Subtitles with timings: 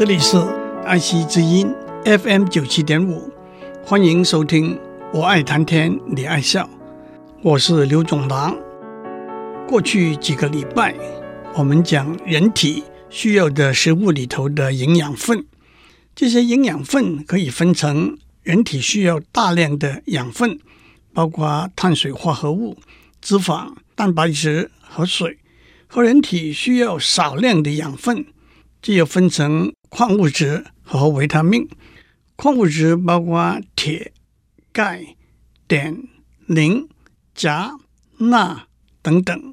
[0.00, 0.38] 这里是
[0.86, 1.70] 爱惜之音
[2.06, 3.30] FM 九七点五，
[3.84, 4.80] 欢迎收听。
[5.12, 6.66] 我爱谈天，你爱笑，
[7.42, 8.56] 我是刘总郎。
[9.68, 10.94] 过去几个礼拜，
[11.54, 15.44] 我们讲人体需要的食物里头的营养分，
[16.14, 20.58] 这些营养分可以分成人体需要大量的养分，
[21.12, 22.78] 包括碳水化合物、
[23.20, 25.36] 脂肪、蛋白质和水。
[25.86, 28.24] 和人体需要少量的养分，
[28.80, 31.68] 这又分成矿物质和维他命。
[32.36, 34.14] 矿物质包括铁、
[34.72, 35.16] 钙、
[35.68, 36.08] 碘、
[36.46, 36.88] 磷、
[37.34, 37.72] 钾、
[38.16, 38.66] 钠
[39.02, 39.52] 等等；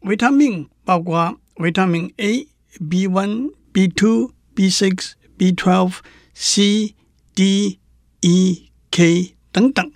[0.00, 2.48] 维他命包括维他命 A、
[2.80, 5.92] B1、B2、B6、B12、
[6.34, 6.94] C、
[7.34, 7.78] D、
[8.20, 9.92] E、K 等等。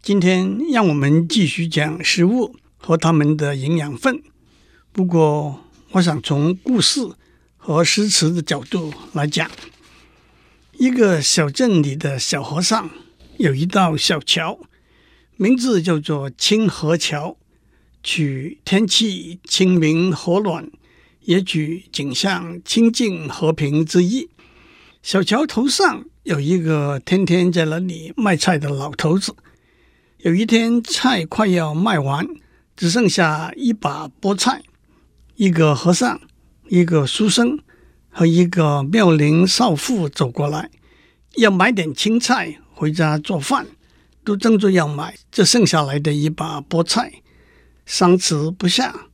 [0.00, 4.22] 今天让我们继续讲食物和它们的营养分。
[4.92, 7.00] 不过，我想从故事
[7.66, 9.50] 和诗词的角度来讲，
[10.74, 12.88] 一个小镇里的小和尚
[13.38, 14.60] 有一道小桥，
[15.34, 17.36] 名字叫做清河桥，
[18.04, 20.70] 取天气清明和暖，
[21.22, 24.28] 也取景象清静和平之意。
[25.02, 29.34] 小桥头上有一个天天在那里卖菜的老头子。
[30.18, 32.28] 有一天，菜快要卖完，
[32.76, 34.62] 只剩下一把菠菜。
[35.34, 36.20] 一个和尚、
[36.68, 37.60] 一个书生
[38.10, 40.68] 和一个妙龄少妇走过来，
[41.36, 43.66] 要买点青菜回家做饭，
[44.24, 47.22] 都争着要买这剩下来的一把菠菜，
[47.84, 49.06] 相持不下。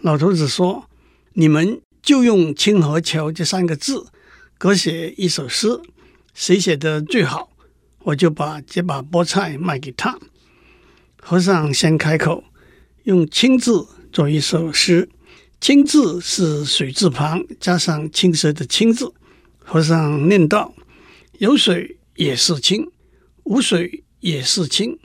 [0.00, 0.88] 老头子说
[1.34, 4.06] ：“你们就用‘清河桥’这三个字，
[4.56, 5.80] 各写一首诗，
[6.34, 7.50] 谁写的最好，
[8.04, 10.18] 我就把这把菠菜卖给他。”
[11.20, 12.44] 和尚先开口，
[13.04, 15.08] 用“清”字做一首诗。
[15.62, 19.14] 清字是水字旁加上青色的青字。
[19.60, 20.74] 和尚念道
[21.38, 22.90] ：“有水也是清，
[23.44, 24.98] 无水也是清。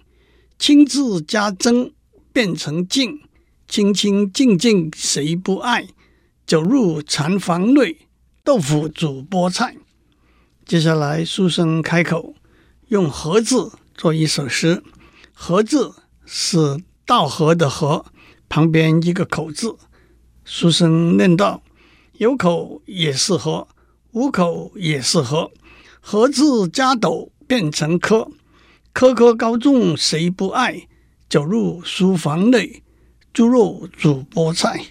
[0.58, 1.92] 清字加增
[2.34, 3.22] 变成净，
[3.68, 5.90] 清清净净谁不爱？
[6.48, 8.08] 走入禅房内，
[8.44, 9.78] 豆腐煮菠菜。”
[10.66, 12.34] 接下来书生开口，
[12.88, 14.82] 用“和”字做一首诗。
[15.34, 15.94] “和”字
[16.26, 18.08] 是道和的“和”，
[18.50, 19.76] 旁边一个口字。
[20.50, 21.62] 书生念道
[22.20, 23.68] ：“有口也是河，
[24.14, 25.52] 无口也是河。
[26.00, 28.32] 河字加斗变成科，
[28.94, 30.88] 科科高中谁不爱？
[31.30, 32.82] 走入书房内，
[33.34, 34.86] 猪肉煮菠菜。”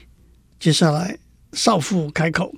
[0.60, 1.18] 接下来
[1.54, 2.52] 少妇开口，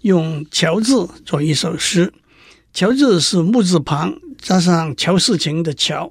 [0.00, 2.14] 用“乔”字做一首诗。
[2.72, 6.10] “乔”字是木字旁加上乔事情的“乔”。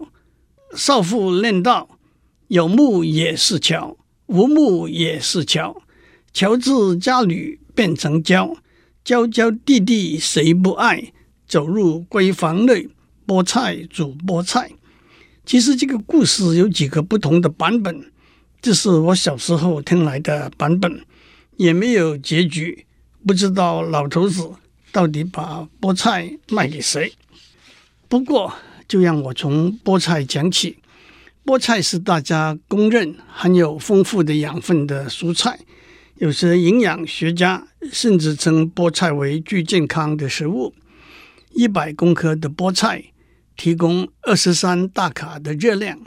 [0.77, 1.89] 少妇念道
[2.49, 3.97] ：“有木也是乔，
[4.27, 5.81] 无木也是乔。”
[6.33, 8.55] 乔治家女变成娇，
[9.03, 11.11] 娇娇弟弟谁不爱？
[11.47, 12.87] 走入闺房内，
[13.25, 14.71] 菠菜煮菠菜。
[15.45, 18.11] 其实这个故事有几个不同的版本，
[18.61, 21.01] 这是我小时候听来的版本，
[21.57, 22.85] 也没有结局，
[23.25, 24.51] 不知道老头子
[24.91, 27.11] 到底把菠菜卖给谁。
[28.07, 28.53] 不过，
[28.87, 30.77] 就让我从菠菜讲起。
[31.43, 35.59] 菠菜是大家公认含有丰富的养分的蔬菜。
[36.19, 40.73] 有些营养学家甚至称菠菜为最健康的食物。
[41.51, 43.05] 一百公克的菠菜
[43.55, 45.97] 提供二十三大卡的热量，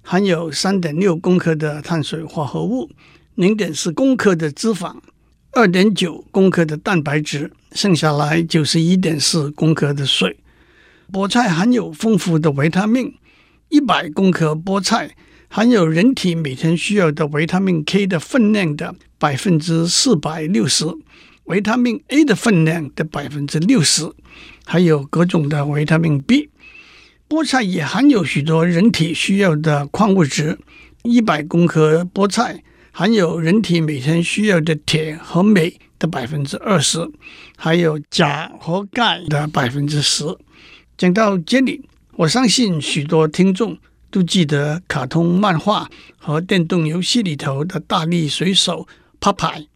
[0.00, 2.90] 含有三点六公克的碳水化合物，
[3.34, 4.96] 零点四公克的脂肪，
[5.52, 10.38] 二点九公克的蛋白质，剩下来就是一点四公克的水。
[11.12, 13.14] 菠菜含有丰富的维他命，
[13.68, 15.14] 一百公克菠菜
[15.48, 18.94] 含有人体每天需要的维他命 K 的分量的。
[19.20, 20.86] 百分之四百六十，
[21.44, 24.10] 维他命 A 的分量的百分之六十，
[24.64, 26.48] 还有各种的维他命 B。
[27.28, 30.58] 菠菜也含有许多人体需要的矿物质，
[31.02, 36.98] 一百公克菠菜含有人体每天需要的铁和镁的百分之二十，
[37.58, 40.24] 还有钾和钙的百分之十。
[40.96, 41.84] 讲到这里，
[42.16, 43.76] 我相信许多听众
[44.10, 48.88] 都记得卡通漫画和电动游戏里头的大力水手。
[49.20, 49.66] 帕派，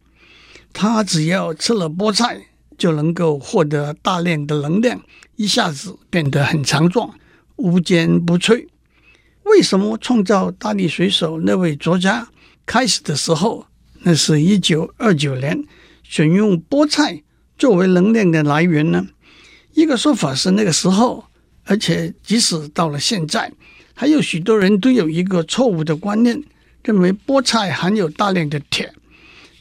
[0.73, 2.47] 他只要吃了菠菜，
[2.77, 5.01] 就能够获得大量的能量，
[5.35, 7.13] 一下子变得很强壮，
[7.57, 8.67] 无坚不摧。
[9.43, 12.27] 为什么创造大力水手那位作家
[12.65, 13.67] 开始的时候，
[14.01, 15.63] 那是一九二九年，
[16.01, 17.21] 选用菠菜
[17.55, 19.05] 作为能量的来源呢？
[19.73, 21.25] 一个说法是那个时候，
[21.65, 23.51] 而且即使到了现在，
[23.93, 26.43] 还有许多人都有一个错误的观念，
[26.83, 28.91] 认为菠菜含有大量的铁。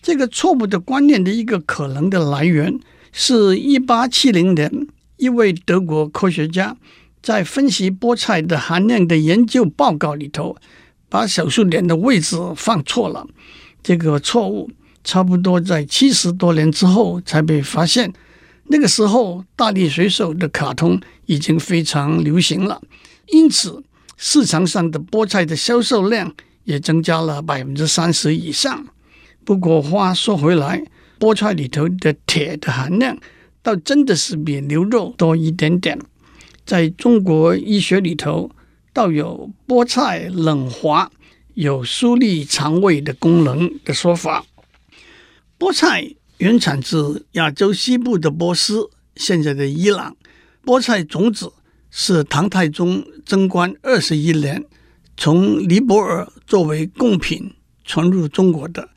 [0.04, 2.78] 这个错误的观念的一个可能的来源，
[3.10, 4.86] 是一八七零年
[5.16, 6.76] 一位德国科学家
[7.22, 10.58] 在分析菠菜的含量的研究报告里头，
[11.08, 13.26] 把小数点的位置放错了。
[13.82, 14.70] 这个错误
[15.02, 18.12] 差不多在七十多年之后才被发现。
[18.64, 22.82] 那个时候，大力水手的卡通已经非常流行了，
[23.28, 23.82] 因此
[24.18, 26.34] 市场上的菠菜的销售量
[26.64, 28.86] 也增加了百分之三十以上。
[29.44, 30.84] 不过话说回来，
[31.18, 33.18] 菠菜里头的铁的含量
[33.62, 35.98] 倒真的是比牛肉多一点点。
[36.64, 38.50] 在中国医学里头，
[38.92, 41.10] 倒有菠菜冷滑，
[41.54, 44.44] 有疏利肠胃的功能的说法。
[45.58, 46.14] 菠菜。
[46.38, 50.16] 原产自亚洲西部的波斯，现在的伊朗。
[50.64, 51.52] 菠菜种子
[51.92, 54.64] 是唐太宗贞观二十一年
[55.16, 57.54] 从尼泊尔作为贡品
[57.84, 58.90] 传入中国的。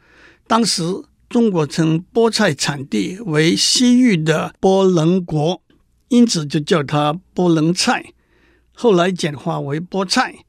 [0.47, 0.83] 当时
[1.29, 5.61] 中国称菠菜产地为西域的波棱国，
[6.07, 8.13] 因此就叫它波棱菜。
[8.73, 10.45] 后来简化为菠菜。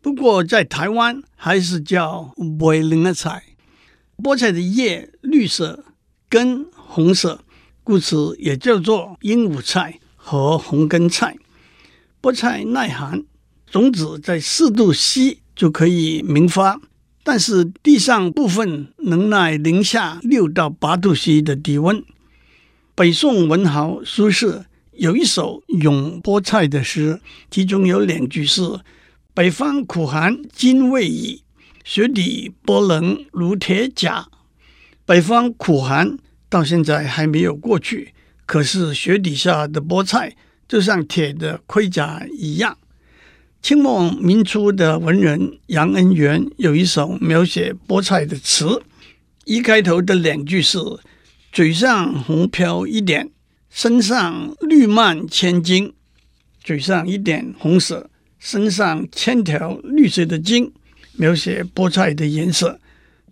[0.00, 3.42] 不过在台湾还是叫梅林菜。
[4.22, 5.84] 菠菜的叶绿色。
[6.30, 7.42] 根红色，
[7.82, 11.34] 故此也叫做鹦鹉菜和红根菜。
[12.20, 13.24] 菠菜耐寒，
[13.66, 16.78] 种子在四度 C 就可以萌发，
[17.30, 22.02] 但是地上部分能耐零下六到八度 C 的低温。
[22.94, 27.20] 北宋文豪苏轼有一首咏菠菜的诗，
[27.50, 28.62] 其中有两句是
[29.34, 31.42] ：“北方苦寒今未已，
[31.84, 34.28] 雪底菠棱如铁甲。”
[35.04, 36.16] 北方苦寒
[36.48, 38.14] 到现在还没有过去，
[38.46, 40.34] 可是雪底下的菠菜
[40.66, 42.78] 就像铁的盔甲一样。
[43.60, 48.82] 清末民初的文人杨恩元有一首描写菠菜的词，
[49.44, 50.78] 一开头的两句是
[51.52, 53.30] ：“嘴上红飘一点，
[53.68, 55.92] 身上绿漫千金。”
[56.62, 58.08] 嘴上一点红色，
[58.38, 60.72] 身上千条绿色的筋，
[61.14, 62.78] 描写菠菜的颜色。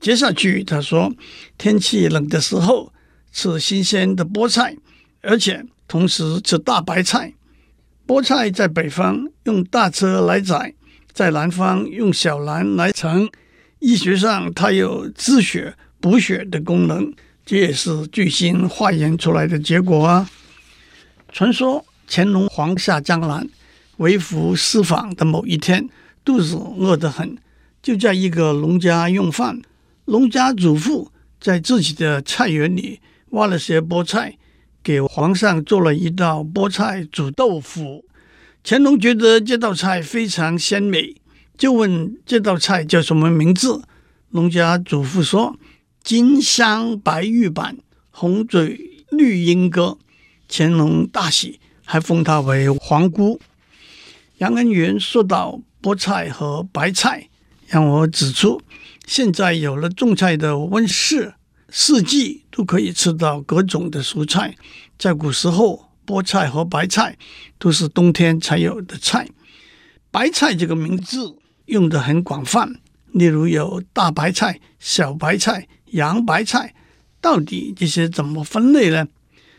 [0.00, 1.14] 接下去他说
[1.56, 2.93] ：“天气冷的时候
[3.32, 4.76] 吃新鲜的菠菜，
[5.23, 7.34] 而且同时吃大白菜。
[8.06, 10.73] 菠菜在北方用大车来载，
[11.12, 13.29] 在南方用小篮来盛。
[13.81, 17.12] 医学上它有滋血补血的功能，
[17.44, 20.31] 这也是最新化验出来的结果啊。”
[21.32, 23.49] 传说乾隆皇下江南
[23.97, 25.88] 微服私访的某一天，
[26.25, 27.37] 肚子饿得很，
[27.82, 29.61] 就在一个农家用饭。
[30.05, 31.11] 农家主妇
[31.41, 33.00] 在自己的菜园里
[33.31, 34.38] 挖了些菠菜，
[34.87, 38.05] 给皇上做了一道菠菜煮豆腐。
[38.62, 41.17] 乾隆觉得这道菜非常鲜美，
[41.59, 43.83] 就问这道菜叫什么名字。
[44.31, 45.59] 农家主妇说
[46.05, 47.79] ：“金镶白玉板，
[48.12, 49.99] 红嘴绿莺歌。”
[50.49, 53.41] 乾隆大喜，还封她为皇姑。
[54.38, 57.29] 杨恩元说到菠菜和白菜，
[57.67, 58.61] 让我指出。
[59.05, 61.35] 现在有了种菜的温室，
[61.68, 64.56] 四季都可以吃到各种的蔬菜。
[64.98, 67.18] 在古时候，菠菜和白菜
[67.58, 69.28] 都是冬天才有的菜。
[70.10, 71.36] 白菜这个名字
[71.66, 72.80] 用得很广泛，
[73.12, 76.74] 例如有大白菜、小白菜、洋白菜。
[77.20, 79.08] 到底这些怎么分类呢？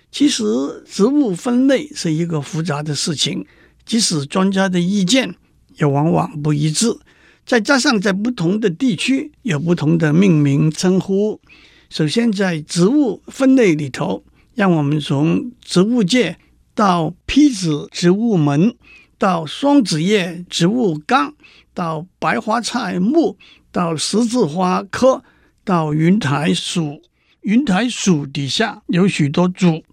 [0.10, 0.44] 其实
[0.90, 3.46] 植物分类是一个复杂的事情，
[3.86, 5.36] 即使专家的意见
[5.76, 6.98] 也往往不一致。
[7.46, 11.42] 再加上在不同的地区有不同的命名称呼。
[11.90, 14.24] 首先，在植物分类里头，
[14.56, 16.38] 让我们从植物界
[16.76, 18.76] 到胚子植物门，
[19.18, 21.34] 到双子叶植物纲，
[21.74, 23.38] 到白花菜目，
[23.72, 25.24] 到十字花科，
[25.64, 27.02] 到云台属。
[27.42, 29.84] 云台属底下有许多组，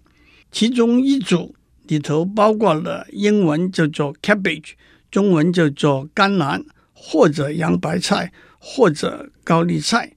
[0.51, 1.55] 其中一组
[1.87, 4.73] 里头包括了英文叫做 cabbage，
[5.09, 6.63] 中文叫做甘蓝。
[6.97, 10.13] 或者洋白菜，或者高丽菜。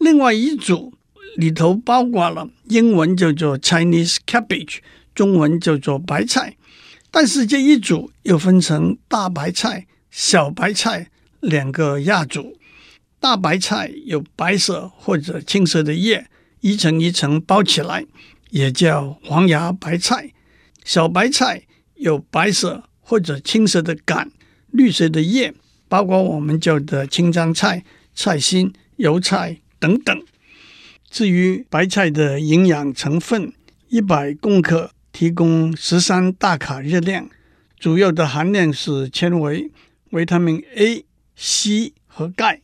[0.00, 0.92] 另外一组
[1.36, 4.78] 里头包括了英文叫做 Chinese cabbage，
[5.14, 6.56] 中文叫做白菜。
[7.10, 11.08] 但是这一组又分成大白菜、小白菜
[11.40, 12.56] 两个亚组。
[13.20, 16.26] 大白菜有白色或者青色的叶，
[16.60, 18.04] 一层一层包起来，
[18.50, 20.32] 也叫黄芽白菜。
[20.84, 21.62] 小白菜
[21.94, 24.30] 有白色或者青色的杆，
[24.70, 25.54] 绿色的叶。
[25.88, 27.84] 包括我们叫的青江菜、
[28.14, 30.22] 菜心、油菜等等。
[31.12, 33.52] 至于白菜的营养成分，
[33.90, 37.28] 一百公克提供十三大卡热量，
[37.78, 39.70] 主要的含量是纤维、
[40.12, 41.04] 维他命 A、
[41.36, 42.62] C 和钙。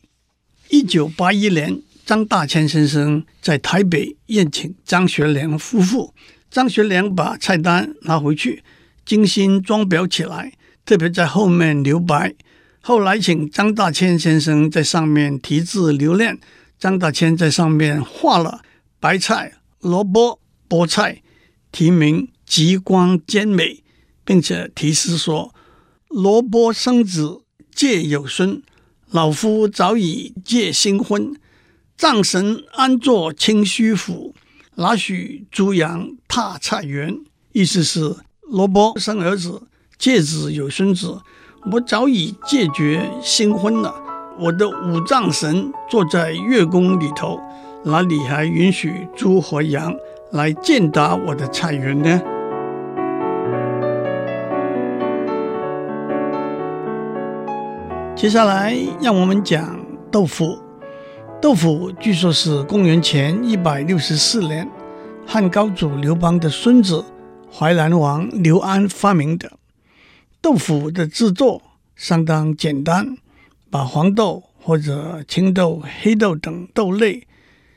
[0.69, 6.15] 一九八一年，张大千先生在台北宴请张学良夫妇，
[6.49, 8.63] 张学良把菜单拿回去，
[9.05, 10.53] 精心装裱起来，
[10.83, 12.33] 特别在后面留白。
[12.81, 16.39] 后来请张大千先生在上面题字留念，
[16.79, 18.61] 张大千在上面画了
[18.99, 21.21] 白菜、萝卜、菠菜，
[21.71, 23.83] 题名“极光兼美”，
[24.23, 25.53] 并且题诗说
[26.07, 27.41] ：“萝卜生子
[27.75, 28.63] 皆有孙，
[29.11, 31.35] 老夫早已借新婚。
[31.97, 34.33] 葬神安坐清虚府，
[34.75, 37.19] 哪许猪羊踏菜园？”
[37.51, 39.63] 意思是萝卜生儿子，
[39.97, 41.21] 借子有孙子。
[41.73, 43.93] 我早已戒绝新婚了，
[44.41, 47.37] 我的五脏神坐在月宫里头，
[47.83, 49.93] 哪里还允许猪和羊
[50.31, 52.21] 来践踏我的菜园呢？
[58.15, 59.77] 接下来让我们讲
[60.09, 60.57] 豆腐。
[61.41, 64.65] 豆腐据说是公元前一百六十四年，
[65.25, 67.03] 汉高祖刘邦的孙子
[67.51, 69.51] 淮南王刘安发明的。
[70.41, 71.61] 豆腐的制作
[71.97, 73.17] 相当简单，
[73.69, 77.27] 把黄豆或者青豆、黑豆等豆类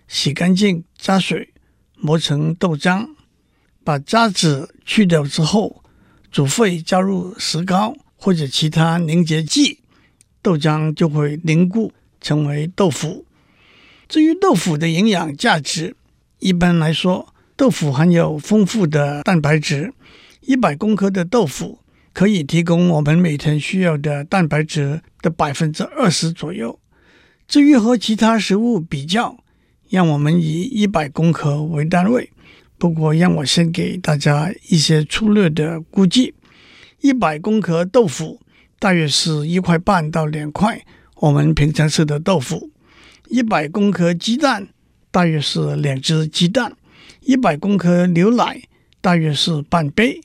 [0.08, 1.52] 洗干净，加水
[1.96, 3.08] 磨成豆浆，
[3.84, 5.82] 把渣子去掉之后，
[6.30, 9.80] 煮沸，加入石膏或者其他凝结剂，
[10.40, 13.26] 豆浆就会凝固成为豆腐。
[14.08, 15.94] 至于豆腐的营养价值，
[16.38, 19.92] 一般来说，豆腐含有丰富的蛋白质，
[20.40, 21.80] 一百公克的豆腐。
[22.12, 26.78] 可以提供我们每天需要的蛋白质的百分之二十左右。
[27.48, 29.36] 至于和其他食物比较，
[29.88, 32.30] 让我们以一百公克为单位。
[32.78, 36.34] 不过，让我先给大家一些粗略的估计：
[37.00, 38.40] 一百公克豆腐
[38.78, 40.84] 大约是一块半到两块
[41.16, 42.70] 我们平常吃的豆腐；
[43.28, 44.68] 一百公克鸡蛋
[45.10, 46.72] 大约是两只鸡蛋；
[47.20, 48.60] 一百公克牛奶
[49.00, 50.20] 大约是半杯。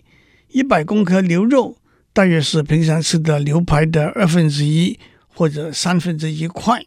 [0.50, 1.78] 一百公克牛肉
[2.14, 6.84] 大约是平常吃的牛排的二分之一或者三分之一块，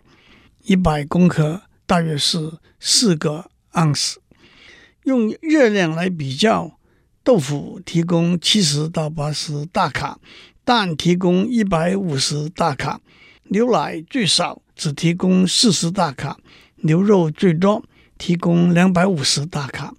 [0.63, 4.21] 一百公克大约是四个盎司。
[5.05, 6.79] 用热量来比较，
[7.23, 10.19] 豆腐提供七十到八十大卡，
[10.65, 13.01] 蛋提供一百五十大卡，
[13.45, 16.39] 牛奶最少只提供四十大卡，
[16.77, 17.85] 牛肉最多
[18.17, 19.95] 提供两百五十大卡。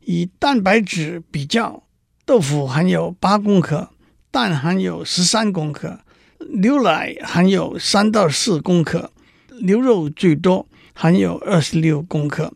[0.00, 1.82] 以蛋白质比较。
[2.26, 3.88] 豆腐含有八公克，
[4.32, 6.00] 蛋含有十三公克，
[6.54, 9.12] 牛奶含有三到四公克，
[9.62, 12.52] 牛肉最多含有二十六公克。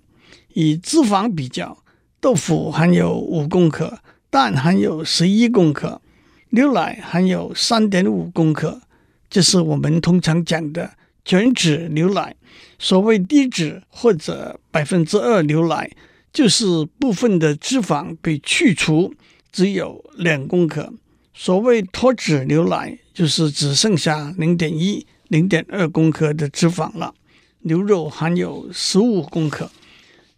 [0.55, 1.85] 以脂肪比较，
[2.21, 6.03] 豆腐含有五公克，蛋含有十一公克，
[6.49, 8.83] 牛奶含有三点五公克。
[9.31, 10.91] 这是我们通常讲的
[11.25, 12.35] 全脂牛奶。
[12.81, 15.89] 所谓低脂或者百分之二牛奶，
[16.33, 19.15] 就是部分的脂肪被去除。
[19.53, 20.93] 只有两公克，
[21.35, 27.15] 所谓脱脂牛奶就是只剩下零点一、零点二公克的脂肪了。
[27.61, 29.71] 牛肉含有十五公克。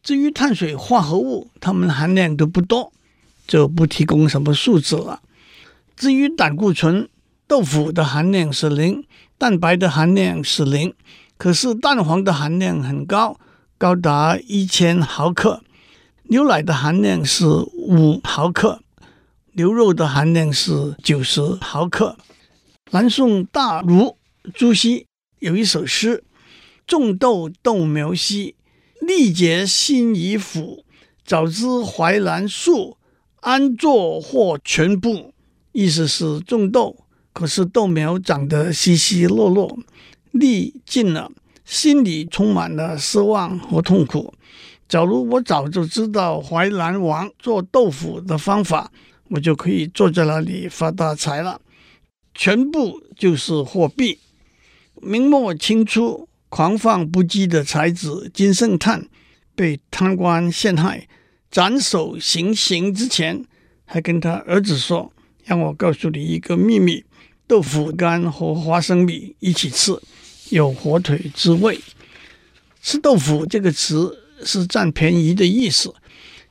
[0.03, 2.93] 至于碳水化合物，它们含量都不多，
[3.47, 5.21] 就不提供什么数字了。
[5.97, 7.09] 至于胆固醇，
[7.47, 9.05] 豆腐的含量是零，
[9.39, 10.93] 蛋白的含量是零，
[11.37, 13.39] 可是蛋黄的含量很高，
[13.79, 15.63] 高达一千毫克。
[16.25, 18.83] 牛奶的含量是五毫克。
[19.55, 22.17] 牛肉的含量是九十毫克。
[22.91, 24.17] 南宋大儒
[24.55, 25.07] 朱熹
[25.41, 26.25] 有一首诗
[26.87, 28.57] ：“种豆豆苗稀，
[29.03, 30.87] 力竭辛夷腐。
[31.27, 32.97] 早知淮南树，
[33.41, 35.35] 安坐获全部。”
[35.73, 37.05] 意思是种豆，
[37.35, 39.79] 可是豆苗长得稀稀落落，
[40.31, 41.31] 力尽了，
[41.67, 44.33] 心里充满了失望和痛苦。
[44.89, 48.91] 假如我早就知道淮南王做豆腐的方法。
[49.33, 51.61] 我就可以坐在那里发大财了。
[52.35, 54.19] 全部就是货币。
[55.01, 59.09] 明末清初狂放不羁的才子金圣叹
[59.55, 61.09] 被贪官陷害，
[61.51, 63.45] 斩首行刑之前，
[63.85, 65.13] 还跟他儿子说
[65.45, 67.05] ：“让我告诉你一个秘密，
[67.47, 69.99] 豆腐干和花生米一起吃，
[70.51, 71.81] 有火腿之味。”
[72.83, 75.95] 吃豆腐这个词是占便宜的意思。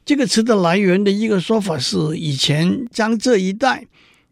[0.04, 3.86] 这个词的来源的一个说法是，以前江浙一带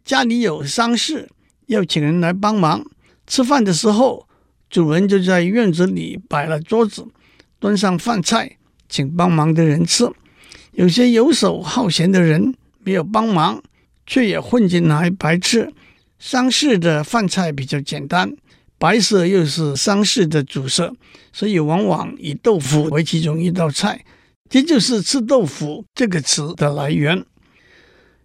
[0.03, 1.29] 家里有丧事，
[1.67, 2.83] 要请人来帮忙。
[3.27, 4.27] 吃饭的时候，
[4.69, 7.05] 主人就在院子里摆了桌子，
[7.59, 8.57] 端上饭菜，
[8.89, 10.09] 请帮忙的人吃。
[10.71, 13.61] 有些游手好闲的人没有帮忙，
[14.07, 15.71] 却也混进来白吃。
[16.17, 18.35] 丧事的饭菜比较简单，
[18.79, 20.95] 白色又是丧事的主色，
[21.31, 24.03] 所以往往以豆腐为其中一道菜。
[24.49, 27.23] 这就是吃豆腐这个词的来源。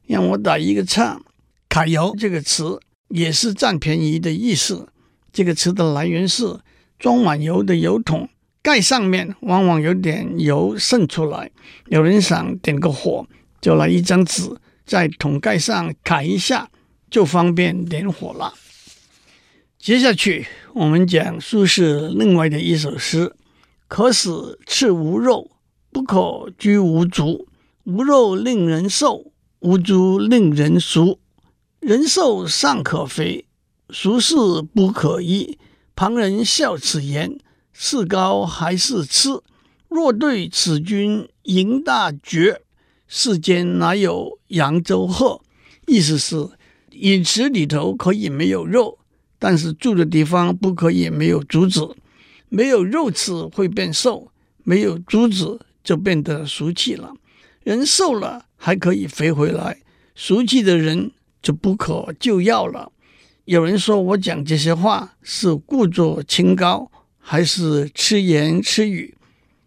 [0.07, 1.21] 让我打一个岔，
[1.69, 4.89] 揩油这个词也是占便宜的意思。
[5.33, 6.61] 这个词的来源是
[6.99, 8.29] 装满油的油桶
[8.63, 11.51] 盖上面往往有点油渗出来，
[11.89, 13.27] 有人想点个火，
[13.61, 14.43] 就拿一张纸
[14.87, 16.71] 在桶盖上揩一下，
[17.11, 18.55] 就方便点火了。
[19.79, 23.35] 接下去我们讲苏轼另外的一首诗：
[23.89, 24.31] 可使
[24.67, 25.51] 翅无肉，
[25.95, 27.47] 不可居无竹。
[27.85, 31.21] 无肉令人瘦，无竹令人俗。
[31.79, 33.47] 人瘦尚可肥，
[33.91, 34.35] 俗事
[34.75, 35.57] 不可依。
[35.95, 37.39] 旁人笑此言，
[37.73, 39.41] 是高还是痴？
[39.89, 42.63] 若对此君迎大绝，
[43.07, 45.43] 世间哪有扬州鹤？
[45.87, 46.49] 意思是
[46.91, 48.99] 饮食里头可以没有肉。
[49.39, 51.95] 但是住的地方不可以没有竹子，
[52.49, 54.33] 没有肉吃会变瘦，
[54.65, 57.15] 没有竹子就变得俗气了。
[57.63, 59.79] 人瘦了还可以肥回来，
[60.17, 62.91] 俗气的人就不可救药了。
[63.45, 69.15] 有人说我讲这些话是故作清高，还是痴言痴语？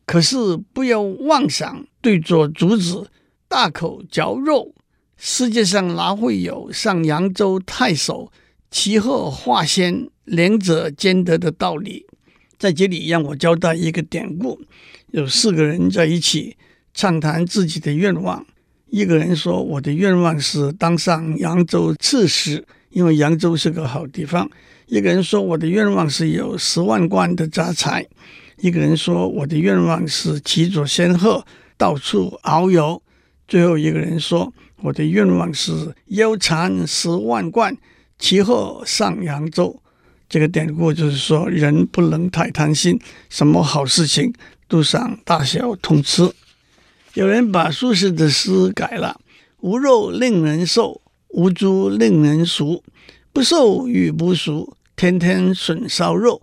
[0.06, 3.10] 可是不要妄想对着竹子
[3.48, 4.74] 大口嚼肉。
[5.16, 8.32] 世界上哪会有上扬州太守？
[8.70, 12.06] 骑鹤画仙，两者兼得的道理，
[12.60, 14.62] 在这里让我交代一个典故：
[15.12, 16.56] 有四个人在一起
[16.94, 18.46] 畅谈自己的愿望。
[18.90, 24.50] 一个人说：“我的愿望是当上扬州刺史，因为扬州是个好地方。”
[24.88, 28.08] 一个人说：“我的愿望是有十万贯的家财。”
[28.60, 31.46] 一个人说：“我的愿望是骑着仙鹤
[31.78, 33.02] 到处遨游。”
[33.48, 37.76] 最后一个人说：“我的愿望是腰缠十万贯。”
[38.20, 39.80] 骑鹤上扬州，
[40.28, 43.00] 这个典故就是说，人不能太贪心，
[43.30, 44.34] 什么好事情
[44.68, 46.32] 都上大小通吃。
[47.14, 49.20] 有人把苏轼的诗改了
[49.62, 52.84] ：“无肉令人瘦，无猪令人俗。
[53.34, 56.42] 不瘦与不俗，天天笋烧肉。”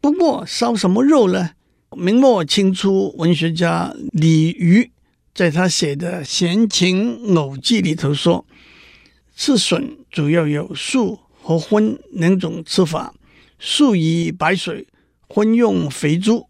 [0.00, 1.50] 不过烧什么肉呢？
[1.96, 4.90] 明末清初文学家李渔
[5.34, 8.44] 在他写的《闲情偶记》里头说。
[9.38, 13.14] 吃笋主要有素和荤两种吃法，
[13.58, 14.86] 素以白水，
[15.28, 16.48] 荤用肥猪。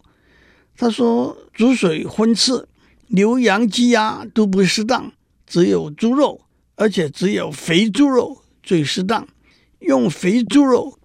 [0.77, 2.69] 他说煮水荤吃，
[3.09, 5.13] 牛羊鸡鸭都不适当，
[5.47, 6.43] 只有猪肉，
[6.75, 9.27] 而且只有肥猪肉最适当。
[9.81, 10.99] 用肥猪肉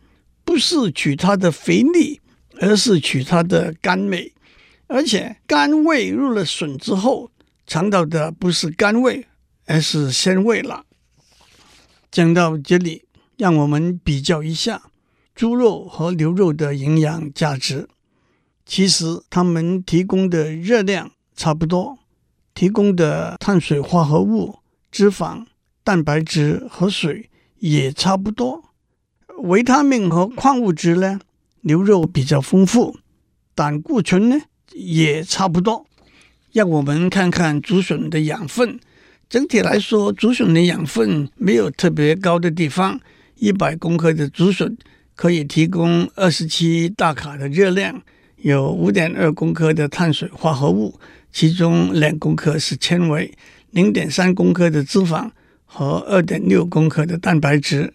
[0.43, 2.19] 不是取它的肥腻，
[2.59, 4.33] 而是取它的甘美，
[4.87, 7.31] 而且甘味入了笋之后，
[7.65, 9.27] 尝到的不是甘味，
[9.65, 10.85] 而是鲜味了。
[12.11, 13.03] 讲到这里，
[13.37, 14.81] 让我们比较一下
[15.33, 17.87] 猪肉和牛肉的营养价值。
[18.73, 21.99] 其实它们提供的热量差不多，
[22.53, 25.45] 提供的碳水化合物、脂肪、
[25.83, 27.29] 蛋白质和水
[27.59, 28.63] 也差不多。
[29.39, 31.19] 维他命和矿物质呢，
[31.63, 32.95] 牛肉比较丰富，
[33.53, 34.37] 胆固醇呢
[34.71, 35.85] 也差不多。
[36.53, 38.79] 让我们看看竹笋的养分。
[39.29, 43.01] 整体来说，竹笋的养分没有特别高的地方。
[43.35, 44.77] 一百公克的竹笋
[45.13, 48.01] 可以提供二十七大卡的热量，
[48.41, 50.99] 有五点二公克的碳水化合物，
[51.31, 53.31] 其中两公克是纤维，
[53.71, 55.29] 零点三公克的脂肪
[55.65, 57.93] 和二点六公克的蛋白质。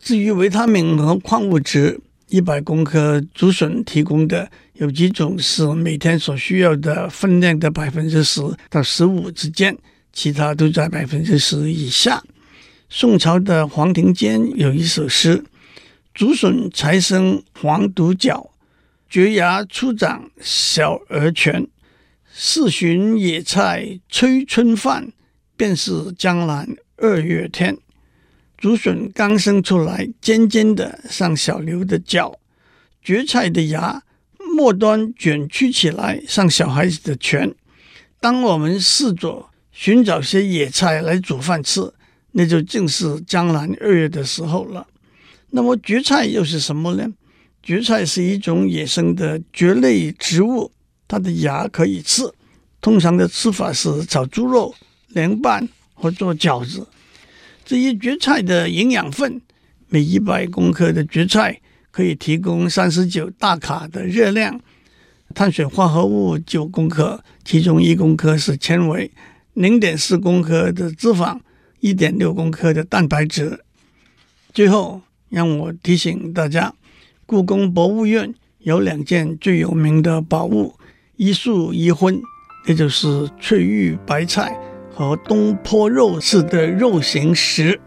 [0.00, 9.76] 至于维他命和矿物质，一百公克竹笋提供的有几种是每天所需要的分量的百分之十到十五之间。
[10.12, 12.22] 其他都在百分之十以下。
[12.88, 15.42] 宋朝的黄庭坚有一首诗
[16.14, 18.48] ：“竹笋才生黄犊角，
[19.08, 21.66] 蕨芽初长小儿拳。
[22.32, 25.12] 四寻野菜催春饭，
[25.56, 27.78] 便是江南二月天。”
[28.58, 32.32] 竹笋刚生出来，尖尖的像小牛的角；
[33.02, 34.02] 蕨菜的芽
[34.38, 37.54] 末端卷曲起来，像小孩子的拳。
[38.18, 41.92] 当我们试着寻找些野菜来煮饭吃，
[42.32, 44.86] 那就正是江南二月的时候了。
[45.50, 47.06] 那么蕨菜又是什么呢？
[47.64, 50.70] 蕨菜是一种野生的蕨类植物，
[51.08, 52.22] 它的芽可以吃。
[52.82, 54.74] 通常的吃法是炒猪肉、
[55.08, 56.86] 凉拌或做饺子。
[57.64, 59.40] 至于蕨菜的营养分，
[59.88, 61.58] 每一百公克的蕨菜
[61.90, 64.60] 可以提供三十九大卡的热量，
[65.34, 69.10] 碳水化合物九公克，其中一公克是纤维。
[69.54, 71.40] 零点四公克的脂肪，
[71.80, 73.64] 一点六公克的蛋白质。
[74.52, 75.00] 最后，
[75.30, 76.74] 让我提醒大家，
[77.26, 80.74] 故宫博物院有两件最有名的宝物：
[81.16, 82.20] 一树一荤，
[82.66, 84.58] 也就是翠玉白菜
[84.94, 87.80] 和东坡肉似的肉形石。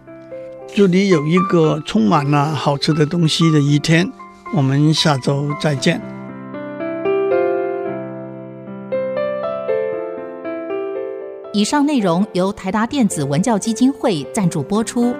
[0.73, 4.11] 祝你有一个充满了好吃的东西的一天。
[4.55, 6.01] 我们下周再见。
[11.53, 15.13] 以上内容由台达电子文教基金会赞助播出。